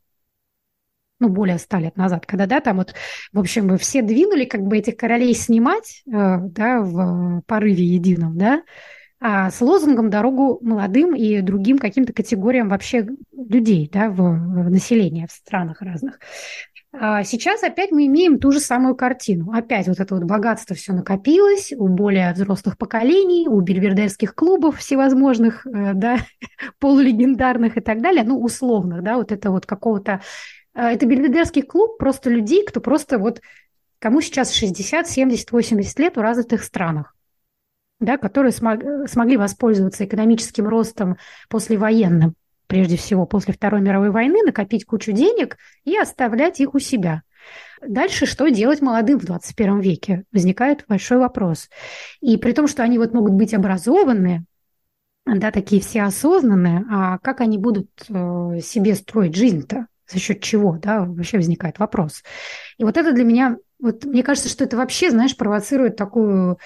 [1.19, 2.93] ну, более ста лет назад, когда, да, там вот,
[3.31, 8.63] в общем, все двинули как бы этих королей снимать, э, да, в порыве едином, да,
[9.21, 15.25] а с лозунгом «дорогу молодым» и другим каким-то категориям вообще людей, да, в, в населении
[15.25, 16.19] в странах разных.
[16.93, 19.51] А сейчас опять мы имеем ту же самую картину.
[19.51, 25.65] Опять вот это вот богатство все накопилось у более взрослых поколений, у бельвердерских клубов всевозможных,
[25.67, 26.17] э, да,
[26.79, 30.21] полулегендарных и так далее, ну, условных, да, вот это вот какого-то...
[30.73, 33.41] Э, это бельвердерский клуб просто людей, кто просто вот
[33.99, 37.13] кому сейчас 60, 70, 80 лет в развитых странах
[37.99, 41.17] да, которые смог, смогли воспользоваться экономическим ростом
[41.49, 42.35] послевоенным
[42.67, 47.23] прежде всего после Второй мировой войны, накопить кучу денег и оставлять их у себя.
[47.81, 50.23] Дальше что делать молодым в 21 веке?
[50.31, 51.69] Возникает большой вопрос.
[52.21, 54.43] И при том, что они вот могут быть образованные,
[55.25, 59.87] да, такие все осознанные, а как они будут э, себе строить жизнь-то?
[60.09, 62.23] За счет чего, да, вообще возникает вопрос.
[62.77, 66.57] И вот это для меня, вот мне кажется, что это вообще, знаешь, провоцирует такую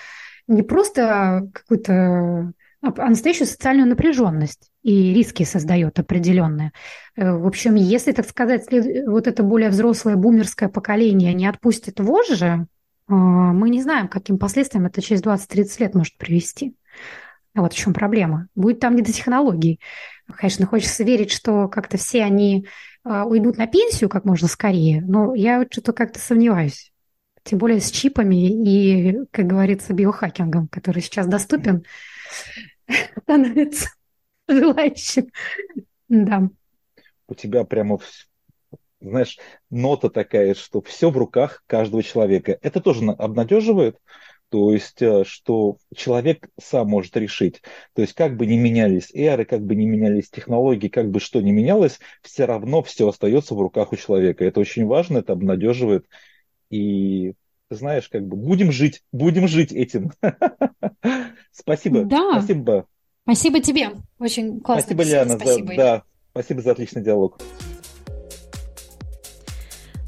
[0.47, 6.71] не просто какую-то а настоящую социальную напряженность и риски создает определенные.
[7.15, 8.67] Э, в общем, если, так сказать,
[9.05, 12.65] вот это более взрослое бумерское поколение не отпустит вожжи,
[13.07, 16.75] а, мы не знаем, каким последствиям это через 20-30 лет может привести.
[17.53, 18.47] Вот в чем проблема.
[18.55, 19.79] Будет там не до технологий.
[20.37, 22.67] Конечно, хочется верить, что как-то все они
[23.03, 26.91] а, уйдут на пенсию как можно скорее, но я что-то как-то сомневаюсь.
[27.43, 31.83] Тем более с чипами и, как говорится, биохакингом, который сейчас доступен
[33.21, 33.89] становится
[34.47, 35.31] желающим.
[36.09, 36.49] Да.
[37.27, 37.99] У тебя прямо,
[38.99, 42.57] знаешь, нота такая, что все в руках каждого человека.
[42.61, 43.97] Это тоже обнадеживает,
[44.51, 47.61] то есть, э, что человек сам может решить.
[47.93, 51.41] То есть, как бы ни менялись эры, как бы ни менялись технологии, как бы что
[51.41, 54.43] ни менялось, все равно все остается в руках у человека.
[54.43, 56.05] Это очень важно, это обнадеживает.
[56.69, 57.33] И
[57.69, 60.11] знаешь, как бы будем жить, будем жить этим.
[61.51, 62.03] Спасибо.
[62.05, 62.39] Да.
[62.39, 62.85] Спасибо.
[63.23, 63.91] Спасибо тебе.
[64.19, 64.83] Очень классно.
[64.83, 65.35] Спасибо, Лиана.
[65.37, 65.67] Спасибо.
[65.69, 67.39] За, да, спасибо за отличный диалог.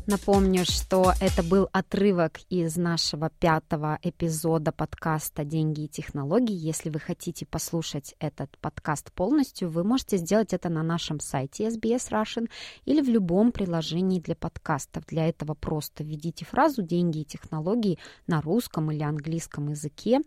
[0.05, 6.53] Напомню, что это был отрывок из нашего пятого эпизода подкаста «Деньги и технологии».
[6.53, 12.11] Если вы хотите послушать этот подкаст полностью, вы можете сделать это на нашем сайте SBS
[12.11, 12.49] Russian
[12.83, 15.05] или в любом приложении для подкастов.
[15.05, 20.19] Для этого просто введите фразу «Деньги и технологии» на русском или английском языке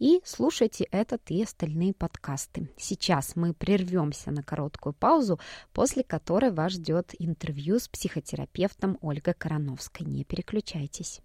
[0.00, 2.68] и слушайте этот и остальные подкасты.
[2.76, 5.38] Сейчас мы прервемся на короткую паузу,
[5.72, 10.06] после которой вас ждет интервью с психотерапевтом Ольгой Ольга Короновская.
[10.06, 11.20] Не переключайтесь.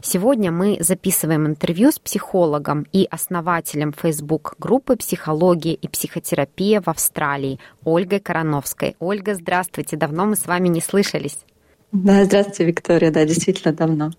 [0.00, 8.20] Сегодня мы записываем интервью с психологом и основателем Facebook-группы «Психология и психотерапия в Австралии» Ольгой
[8.20, 8.96] Короновской.
[8.98, 11.40] Ольга, здравствуйте, давно мы с вами не слышались.
[11.92, 14.10] Да, здравствуйте, Виктория, да, действительно давно.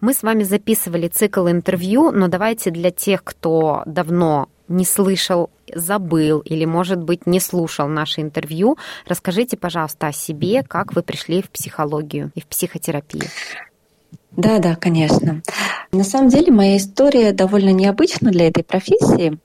[0.00, 6.40] Мы с вами записывали цикл интервью, но давайте для тех, кто давно не слышал, забыл
[6.40, 8.76] или, может быть, не слушал наше интервью,
[9.06, 13.24] расскажите, пожалуйста, о себе, как вы пришли в психологию и в психотерапию.
[14.30, 15.42] Да, да, конечно.
[15.90, 19.38] На самом деле моя история довольно необычна для этой профессии.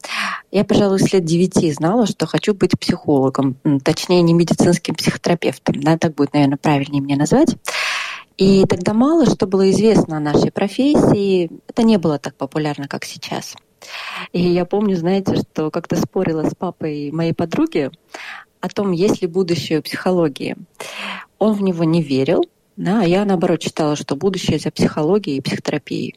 [0.51, 5.81] Я, пожалуй, с лет девяти знала, что хочу быть психологом, точнее, не медицинским психотерапевтом.
[5.81, 7.55] Да, так будет, наверное, правильнее мне назвать.
[8.37, 11.49] И тогда мало что было известно о нашей профессии.
[11.67, 13.55] Это не было так популярно, как сейчас.
[14.31, 17.91] И я помню, знаете, что как-то спорила с папой моей подруги
[18.61, 20.55] о том, есть ли будущее у психологии.
[21.37, 22.45] Он в него не верил,
[22.77, 26.15] да, а я, наоборот, считала, что будущее за психологией и психотерапией.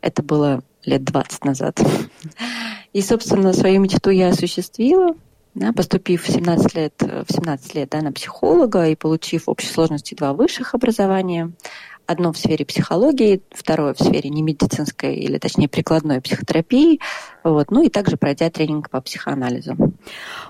[0.00, 1.80] Это было лет 20 назад.
[2.92, 5.14] И, собственно, свою мечту я осуществила,
[5.54, 10.14] да, поступив в 17 лет, в 17 лет да, на психолога и получив общей сложности
[10.14, 11.52] два высших образования,
[12.08, 17.00] Одно в сфере психологии, второе в сфере немедицинской или, точнее, прикладной психотерапии.
[17.44, 17.70] Вот.
[17.70, 19.76] Ну и также пройдя тренинг по психоанализу.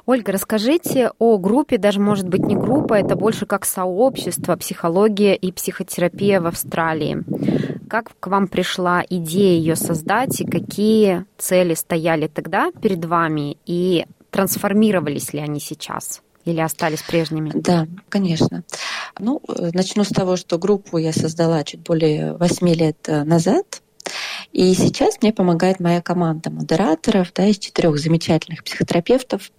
[0.06, 5.50] Ольга, расскажите о группе, даже может быть не группа, это больше как сообщество психология и
[5.50, 7.24] психотерапия в Австралии.
[7.88, 14.06] Как к вам пришла идея ее создать и какие цели стояли тогда перед вами и
[14.30, 16.22] трансформировались ли они сейчас?
[16.44, 17.50] Или остались прежними?
[17.54, 18.64] Да, конечно.
[19.18, 19.42] Ну,
[19.74, 23.82] начну с того, что группу я создала чуть более восьми лет э, назад.
[24.52, 29.50] И сейчас мне помогает моя команда модераторов да, из четырех замечательных психотерапевтов.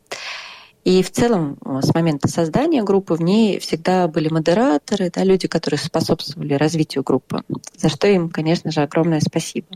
[0.84, 5.48] И в целом э, с момента создания группы в ней всегда были модераторы, да, люди,
[5.48, 7.44] которые способствовали развитию группы,
[7.78, 9.68] за что им, конечно же, огромное спасибо.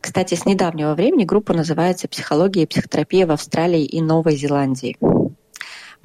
[0.00, 4.96] Кстати, с недавнего времени группа называется «Психология и психотерапия в Австралии и Новой Зеландии»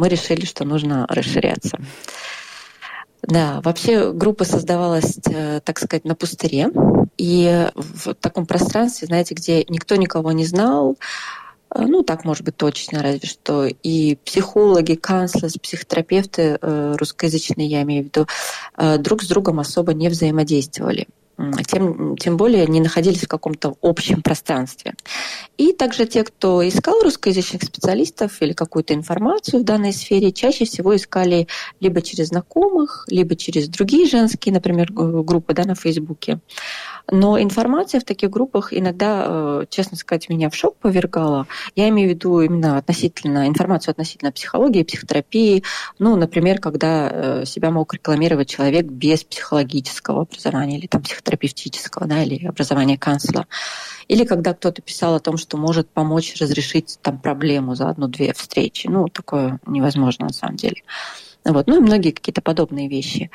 [0.02, 1.78] мы решили, что нужно расширяться.
[3.22, 6.72] Да, вообще группа создавалась, э, так сказать, на пустыре.
[7.20, 10.98] И в таком пространстве, знаете, где никто никого не знал,
[11.76, 13.68] э, ну, так может быть точно, разве что.
[13.68, 18.28] И психологи, канцлеры, психотерапевты э, русскоязычные, я имею в виду,
[19.04, 21.06] друг с другом особо не взаимодействовали
[21.68, 24.94] тем, тем более не находились в каком-то общем пространстве.
[25.58, 30.96] И также те, кто искал русскоязычных специалистов или какую-то информацию в данной сфере, чаще всего
[30.96, 31.48] искали
[31.80, 36.40] либо через знакомых, либо через другие женские, например, группы да, на Фейсбуке.
[37.12, 41.48] Но информация в таких группах иногда, э, честно сказать, меня в шок повергала.
[41.76, 45.64] Я имею в виду именно относительно информацию относительно психологии, психотерапии.
[46.00, 52.24] Ну, например, когда э, себя мог рекламировать человек без психологического образования или там психотерапевтического, да,
[52.24, 53.46] или образования канцлера.
[54.08, 58.88] Или когда кто-то писал о том, что может помочь разрешить там проблему за одну-две встречи.
[58.88, 60.84] Ну, такое невозможно на самом деле.
[61.46, 63.32] Вот, ну и многие какие-то подобные вещи.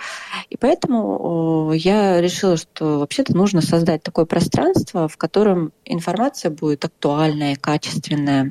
[0.51, 7.57] И поэтому я решила, что вообще-то нужно создать такое пространство, в котором информация будет актуальная,
[7.57, 8.51] качественная,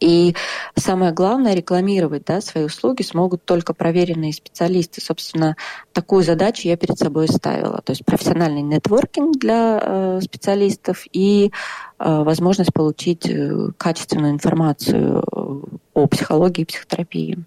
[0.00, 0.34] и
[0.76, 5.00] самое главное, рекламировать да, свои услуги смогут только проверенные специалисты.
[5.00, 5.56] Собственно,
[5.92, 7.80] такую задачу я перед собой ставила.
[7.82, 11.50] То есть профессиональный нетворкинг для э, специалистов и
[11.98, 17.44] э, возможность получить э, качественную информацию э, о психологии и психотерапии.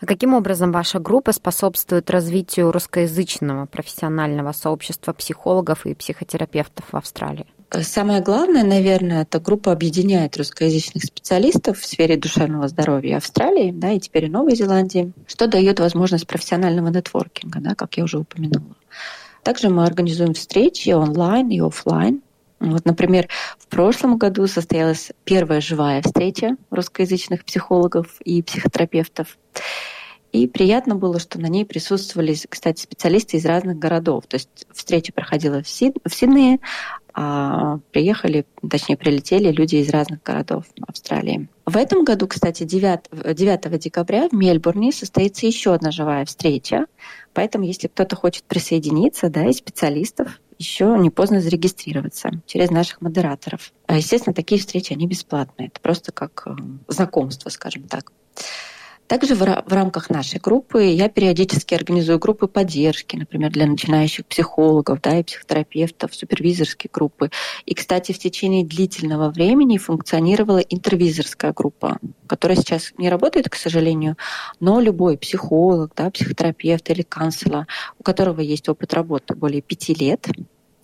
[0.00, 7.46] А каким образом ваша группа способствует развитию русскоязычного профессионального сообщества психологов и психотерапевтов в Австралии?
[7.70, 13.98] Самое главное, наверное, эта группа объединяет русскоязычных специалистов в сфере душевного здоровья Австралии, да, и
[13.98, 18.76] теперь и Новой Зеландии, что дает возможность профессионального нетворкинга, да, как я уже упомянула.
[19.42, 22.22] Также мы организуем встречи онлайн и офлайн.
[22.60, 29.36] Вот, например, в прошлом году состоялась первая живая встреча русскоязычных психологов и психотерапевтов.
[30.32, 34.24] И приятно было, что на ней присутствовали, кстати, специалисты из разных городов.
[34.26, 35.96] То есть встреча проходила в, Сид...
[36.04, 36.58] в Сиднее,
[37.14, 41.48] а приехали, точнее, прилетели люди из разных городов Австралии.
[41.64, 46.86] В этом году, кстати, 9, 9 декабря в Мельбурне состоится еще одна живая встреча.
[47.32, 53.72] Поэтому, если кто-то хочет присоединиться, да, из специалистов, еще не поздно зарегистрироваться через наших модераторов.
[53.86, 55.68] А, естественно, такие встречи, они бесплатные.
[55.68, 56.56] Это просто как э,
[56.88, 58.12] знакомство, скажем так.
[59.06, 65.18] Также в, рамках нашей группы я периодически организую группы поддержки, например, для начинающих психологов да,
[65.18, 67.30] и психотерапевтов, супервизорские группы.
[67.66, 74.16] И, кстати, в течение длительного времени функционировала интервизорская группа, которая сейчас не работает, к сожалению,
[74.58, 77.66] но любой психолог, да, психотерапевт или канцлер,
[77.98, 80.26] у которого есть опыт работы более пяти лет,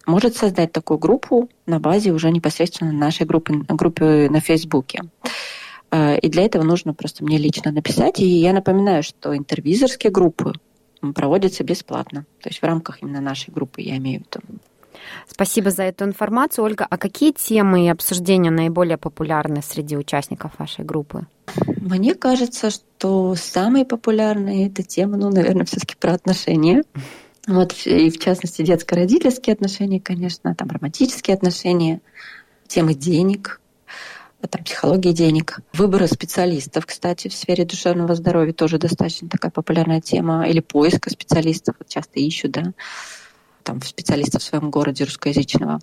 [0.06, 5.02] может создать такую группу на базе уже непосредственно нашей группы, группы на Фейсбуке.
[5.90, 8.20] Э, и для этого нужно просто мне лично написать.
[8.20, 10.52] И я напоминаю, что интервизорские группы
[11.14, 12.26] проводятся бесплатно.
[12.42, 14.60] То есть в рамках именно нашей группы, я имею в виду.
[15.26, 16.86] Спасибо за эту информацию, Ольга.
[16.88, 21.26] А какие темы и обсуждения наиболее популярны среди участников вашей группы?
[21.66, 26.82] Мне кажется, что самые популярные это темы, ну, наверное, все-таки про отношения.
[27.46, 32.00] Вот, и в частности, детско-родительские отношения, конечно, там романтические отношения,
[32.68, 33.60] темы денег,
[34.48, 35.60] там, психологии денег.
[35.72, 40.48] Выбора специалистов, кстати, в сфере душевного здоровья тоже достаточно такая популярная тема.
[40.48, 42.72] Или поиска специалистов, вот часто ищут, да,
[43.62, 45.80] там, специалистов в своем городе русскоязычного.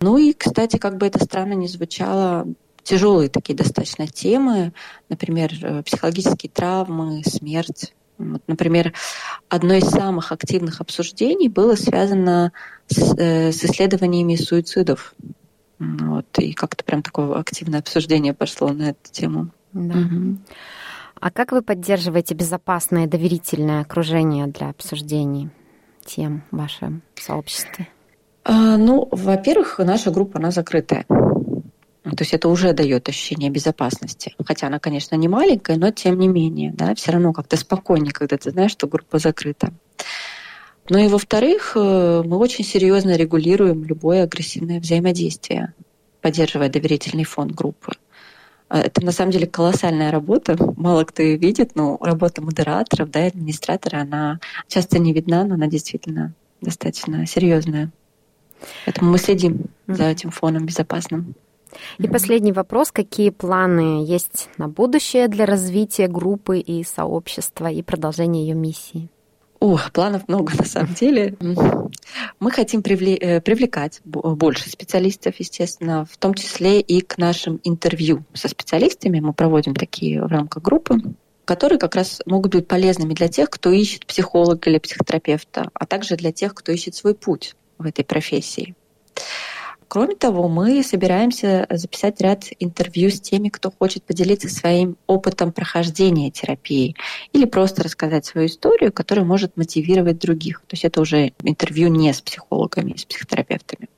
[0.00, 2.46] Ну и, кстати, как бы это странно не звучало,
[2.82, 4.72] тяжелые такие достаточно темы,
[5.08, 7.94] например, э, психологические травмы, смерть.
[8.18, 8.94] Вот, например,
[9.48, 12.52] одно из самых активных обсуждений было связано
[12.86, 15.14] с, э, с исследованиями суицидов
[15.78, 19.50] вот, и как-то прям такое активное обсуждение пошло на эту тему.
[19.72, 19.98] Да.
[19.98, 20.38] Угу.
[21.20, 25.50] А как вы поддерживаете безопасное доверительное окружение для обсуждений
[26.04, 27.88] тем в вашем сообществе?
[28.44, 31.04] А, ну, во-первых, наша группа, она закрытая.
[31.08, 34.34] То есть это уже дает ощущение безопасности.
[34.44, 38.36] Хотя она, конечно, не маленькая, но тем не менее, да, все равно как-то спокойнее, когда
[38.36, 39.72] ты знаешь, что группа закрыта.
[40.88, 45.74] Ну и во-вторых, э, мы очень серьезно регулируем любое агрессивное взаимодействие,
[46.20, 47.92] поддерживая доверительный фонд группы.
[48.70, 50.56] Э, это на самом деле колоссальная работа.
[50.76, 55.66] Мало кто ее видит, но работа модераторов, да, администратора, она часто не видна, но она
[55.66, 57.90] действительно достаточно серьезная.
[58.84, 61.34] Поэтому мы следим за этим фоном безопасным.
[61.98, 62.92] И последний вопрос.
[62.92, 69.10] Какие планы есть на будущее для развития группы и сообщества и продолжения ее миссии?
[69.66, 71.34] О, планов много на самом деле.
[72.38, 78.46] Мы хотим э, привлекать больше специалистов, естественно, в том числе и к нашим интервью со
[78.46, 79.18] специалистами.
[79.18, 81.00] Мы проводим такие в рамках группы
[81.44, 86.16] которые как раз могут быть полезными для тех, кто ищет психолога или психотерапевта, а также
[86.16, 88.74] для тех, кто ищет свой путь в этой профессии.
[89.88, 96.30] Кроме того, мы собираемся записать ряд интервью с теми, кто хочет поделиться своим опытом прохождения
[96.30, 96.96] терапии
[97.32, 100.60] или просто рассказать свою историю, которая может мотивировать других.
[100.66, 103.88] То есть это уже интервью не с психологами, а с психотерапевтами.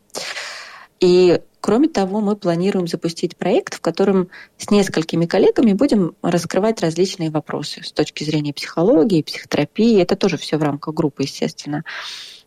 [1.01, 4.29] И кроме того, мы планируем запустить проект, в котором
[4.59, 10.03] с несколькими коллегами будем раскрывать различные вопросы с точки зрения психологии, психотерапии.
[10.03, 11.85] Это тоже все в рамках группы, естественно.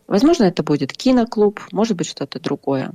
[0.06, 2.92] Возможно, это будет киноклуб, может быть, что-то другое.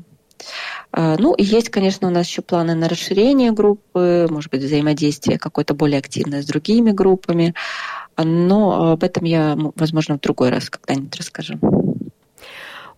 [0.91, 5.38] А, ну, и есть, конечно, у нас еще планы на расширение группы, может быть, взаимодействие
[5.38, 7.53] какое-то более активное с другими группами,
[8.17, 11.59] но об этом я, возможно, в другой раз когда-нибудь расскажу.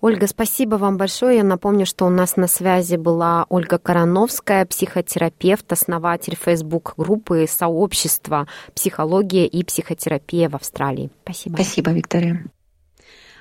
[0.02, 1.38] Ольга, спасибо вам большое.
[1.38, 9.46] Я напомню, что у нас на связи была Ольга Короновская, психотерапевт, основатель Facebook-группы сообщества «Психология
[9.46, 11.10] и психотерапия в Австралии».
[11.24, 11.56] Спасибо.
[11.56, 12.46] Спасибо, Виктория.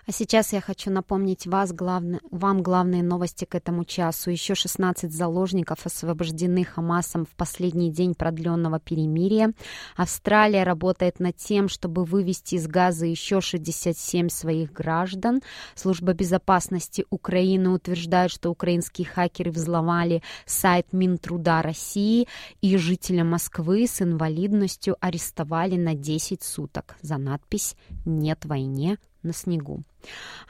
[0.08, 4.30] А сейчас я хочу напомнить вас, главное, вам главные новости к этому часу.
[4.30, 9.52] Еще 16 заложников освобождены Хамасом в последний день продленного перемирия.
[9.96, 15.42] Австралия работает над тем, чтобы вывести из Газа еще 67 своих граждан.
[15.74, 22.28] Служба безопасности Украины утверждает, что украинские хакеры взломали сайт Минтруда России
[22.62, 29.82] и жителя Москвы с инвалидностью арестовали на 10 суток за надпись «Нет войне, на снегу.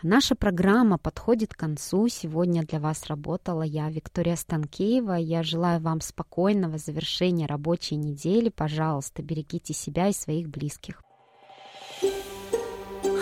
[0.03, 2.09] Наша программа подходит к концу.
[2.09, 5.14] Сегодня для вас работала я, Виктория Станкеева.
[5.14, 8.49] Я желаю вам спокойного завершения рабочей недели.
[8.49, 11.03] Пожалуйста, берегите себя и своих близких.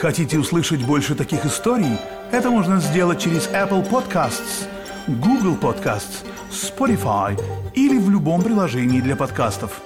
[0.01, 1.99] Хотите услышать больше таких историй?
[2.31, 4.69] Это можно сделать через Apple Podcasts,
[5.07, 7.41] Google Podcasts, Spotify
[7.75, 9.81] или в любом приложении для подкастов.